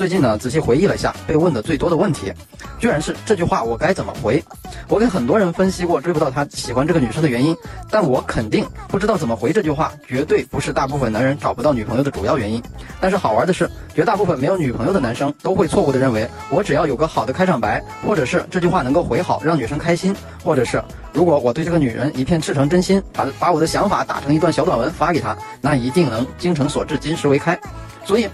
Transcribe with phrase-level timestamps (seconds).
[0.00, 2.32] 最近呢，仔细回忆了一下被问的最多的问题，
[2.78, 4.42] 居然是这句话我该怎么回？
[4.88, 7.54] 我给很多人分析过追不到他喜欢这个女生的原因，
[7.90, 12.62] 但我肯定不知道怎么回这句话，绝对不是大部分男人找不到女朋友的主要原因。
[12.98, 20.82] 但是好玩的是，绝大部分没有女朋友的男生都会错误的认为，我只要有个好的开场白，或者是这句话能够回好，让女生开心，或者是
[21.12, 27.60] 如果我对这个女人一片赤诚真心，把把我的想法打成一段小短文发给她，那一定能精诚所至，金石为开。
[28.02, 28.26] 所以。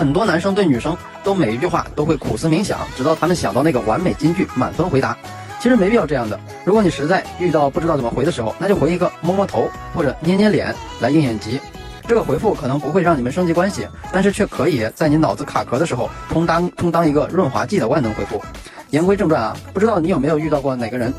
[0.00, 5.14] 很多男生对女生都每一句话都会苦思冥想，直到他们想到那个完美金句，满分回答。
[5.60, 6.40] 其实没必要这样的。
[6.64, 11.60] 如果你实在遇到不知道怎么回的时候，那就回一个摸摸头或者捏捏脸来应应急。
[12.08, 18.42] 这个回复可能不会让你们升级关系，但是却可以在你脑子卡壳的时候充当充当一个润滑剂的万能回复。
[18.88, 21.12] 言归正传啊，不知道你有没有遇到过哪个人，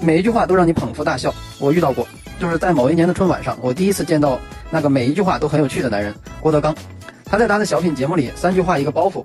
[0.00, 1.34] 每一句话都让你捧腹大笑？
[1.58, 2.06] 我遇到过，
[2.38, 4.38] 就是在某一年的春晚上，我第一次见到
[4.70, 6.72] 那个每一句话都很有趣的男人郭德纲。
[7.32, 9.24] 他在他的小品节目里三句话一个包袱，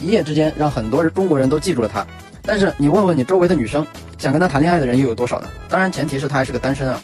[0.00, 2.06] 一夜之间让很多中国人都记住了他。
[2.42, 3.84] 但是你问问你周围的女生，
[4.18, 5.48] 想跟他谈恋爱的人又有多少呢？
[5.68, 7.02] 当然前提是他还是个单身啊。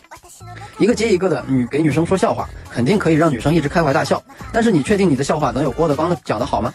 [0.78, 4.22] 一个接一个的女给女生说笑话，肯定可以让女生一直开怀大笑。
[4.52, 6.72] 但是你确定你的笑话能有郭德纲的讲的好吗？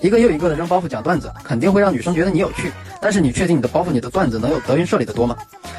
[0.00, 2.72] 一个又一个的扔包袱讲段子，肯定会让女生觉得你有趣。
[3.00, 5.36] 但是你确定你的包袱、你的段子能有德云社里的多吗？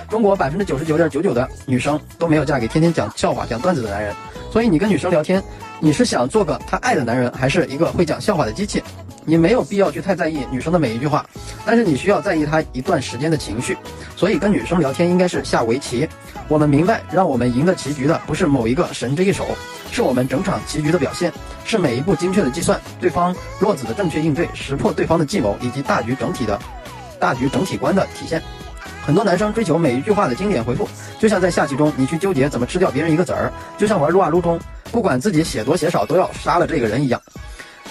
[0.09, 4.13] 中国百分之九十九点九九的女生都没有嫁给天天讲笑话、讲段子的男人。
[4.51, 5.41] 所以你跟女生聊天。
[5.83, 8.83] 你是想做个她爱的男人，还是一个会讲笑话的机器？
[9.25, 11.25] 你没有必要去太在意女生的每一句话，
[11.65, 13.75] 但是你需要在意她一段时间的情绪。
[14.15, 16.07] 所以跟女生聊天应该是下围棋。
[16.47, 19.47] 我们明白，让我们赢得棋局的不是某一个神之一手，
[19.91, 21.33] 是我们整场棋局的表现，
[21.65, 26.59] 是每一步精确的计算，对方落子的正确应对，识破对方的计谋，以及大局整体的
[27.21, 28.41] 大局整体观的体现。
[29.05, 30.87] 很多男生追求每一句话的经典回复，
[31.19, 34.59] 就像在下棋中，你去纠结怎么吃掉别人一个子儿，就像玩撸啊撸中。
[34.91, 37.21] 不管自己写多写少，都要杀了这个人一样，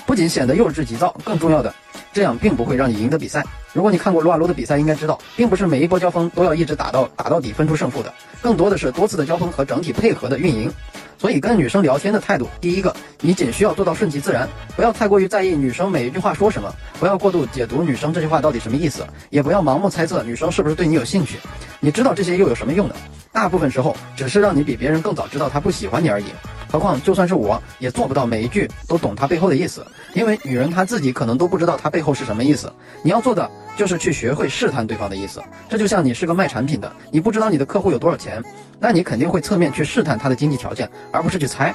[0.04, 1.74] 不仅显得幼稚急躁，更重要的，
[2.12, 3.42] 这样并不会让你赢得比赛。
[3.72, 10.70] 如果你看过撸啊撸的比赛，应该知道，并不是每一波交锋都要一直打到打到底分出胜负的，更多的是多次的交锋和整体配合的运营。
[11.20, 21.36] 所以跟女生聊天的态度，第一个，你仅需要做到顺其自然，不要太过于在意女生每一句话说什么，不要过度解读女生这句话到底什么意思，也不要盲目猜测女生是不是对你有兴趣。
[21.78, 22.94] 你知道这些又有什么用呢？
[23.32, 26.24] 大部分时候只是让你比别人更早知道她不喜欢你而已。
[26.70, 32.72] 何况，就算是我也做不到每一句都懂他背后的意思，因为女人她自己可能都不知道他背后是什么意思。
[33.02, 35.42] 你要做的就是去学会试探对方的意思。
[35.68, 38.42] 这就像你是个卖产品的，你不知道你的客户有多少钱，
[38.78, 41.74] 那你肯定会侧面去试探他的经济条件，而不是去猜。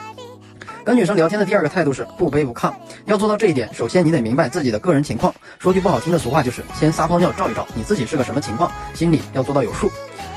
[0.86, 2.72] 跟女生聊天的第二个态度是不卑不亢。
[3.06, 5.34] 要做到这一点，首先你得明白自己的个人情况。
[5.58, 9.92] 说句不好听的俗话，就是先撒泡尿照一照，你自己是个什么情况，心里要做到有数，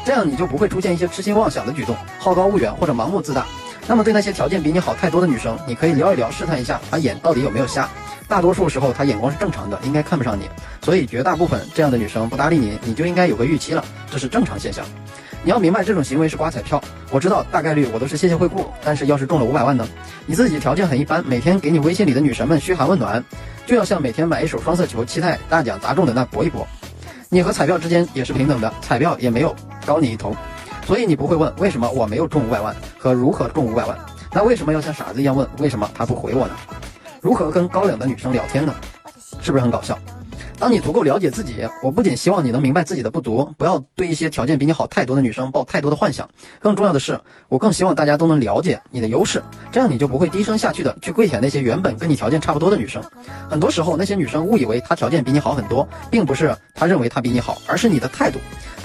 [0.06, 3.46] 这样你就不会出现一些痴心妄想的举动，好高骛远或者盲目自大。
[3.88, 7.88] 那么对那些条件比你好太多的女生，你可以聊一聊，试探一下她眼到底有没有瞎。
[8.28, 10.47] 大多数时候她眼光是正常的，应该看不上你。
[10.82, 14.84] 所以绝大部分这样的女生不搭理你，你就应该有个预期了，这是正常现象。
[15.43, 16.78] 你要明白这种行为是刮彩票。
[17.10, 19.88] 我知道大概率我都是谢谢惠顾，但是要是中了五百万呢？
[20.26, 23.25] 你自己条件很一般，每天给你微信里的女神们嘘寒问暖，
[23.65, 26.69] 就要像每天买一手双色球期待大奖砸中的那搏一搏。
[27.31, 29.56] 你和彩票之间也是平等的，彩票也没有
[29.87, 30.37] 高你一头。
[30.88, 33.94] 所以你不会问为什么我没有中五百万和如何中五百万，
[34.32, 36.54] 那为什么要像傻子一样问为什么他不回我呢？
[37.21, 38.75] 如何跟高冷的女生聊天呢？
[39.43, 39.99] 是不是很搞笑？
[40.59, 46.26] 当你足够了解自己，我不仅希望你能明白自己的不足，不要对一些条件比你好太多的女生抱太多的幻想。
[46.59, 47.20] 更重要的是，
[47.50, 53.03] 我更希望大家都能了解你的优势，这样你就不会低声下气的去跪舔那些原本跟你条件差不多的女生。
[53.50, 58.38] 很多时候，那些女生误以为她条件比你好很多，并不是她认为她比你好，而是你的态度。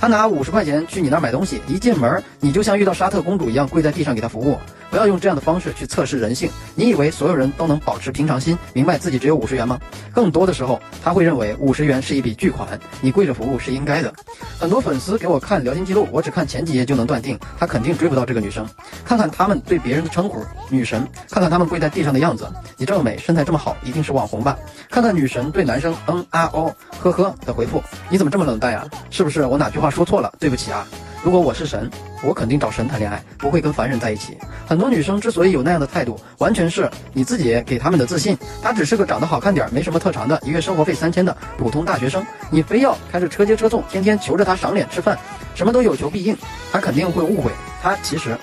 [0.03, 4.59] 他拿五十块钱去你那儿买东西，一进门你就像遇到沙特公主一样跪在地上给他服务。
[4.93, 6.51] 不要用这样的方式去测试人性。
[6.75, 9.79] 你以为所有人都能保持平常心，明白自己只有五十元吗？
[10.13, 14.13] 更多的时候，他会认为五十元是一笔巨款，你跪着服务是应该的。
[14.59, 18.63] 很多粉丝给我看聊天记录，我只看前几页就能断定他肯定追不到这个女生。
[19.03, 24.55] 看看他们对别人的称呼，女神；看看他们跪在地上的样子，你这么美，身材这么好，一定是网红吧？
[24.91, 28.85] 看看女神对男生嗯啊哦呵呵的回复，你怎么这么冷淡呀？
[29.09, 30.31] 是不是我哪句话说错了？
[30.39, 30.87] 对不起啊。
[31.23, 31.89] 如果我是神，
[32.21, 34.37] 我肯定找神谈恋爱，不会跟凡人在一起。
[34.67, 38.37] 很多女生之所以有那样的态度，完全是你自己给他们的自信。
[38.61, 45.17] 她只是个长得好看点、没什么特长的一月生活费三千的普通大学生，你非要开着车接车送，天天求着她赏脸吃饭，
[45.55, 46.35] 什么都有求必应，
[46.73, 47.49] 她肯定会误会。
[47.81, 48.37] 她其实，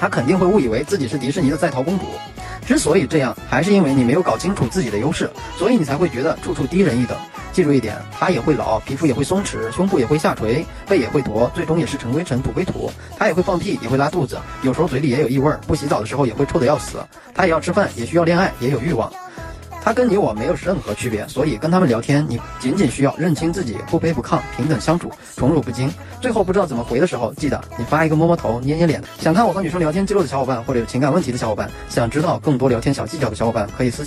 [0.00, 2.06] 她肯定会误以为自己是迪士尼的在逃公主。
[2.66, 7.16] 之所以这样，还是因为你没有搞清楚自己的优势，所以你才会觉得处处低人一等。
[7.58, 12.88] 记住一点，他也会老，皮肤也会松弛，胸部也会下垂，背也会驼，最终也是尘归尘，土归土。
[13.18, 16.98] 他也会放屁，也会拉肚子，有时候嘴里也有异味，不洗澡的时候也会臭得要死。
[17.34, 19.12] 他也要吃饭，也需要恋爱，也有欲望。
[19.82, 25.92] 他跟你我没有任何区别，所以跟他们聊天，你仅仅需要认清自己，不卑不亢，平等相处，宠辱不惊。
[26.20, 29.02] 最后不知道怎么回的时候，记得你发一个摸摸头、捏捏脸。
[29.18, 34.04] 想看我和女生聊天记录的小伙伴，或者有情感问题的小伙伴，想知道更多聊天小技巧的小伙伴，可以私。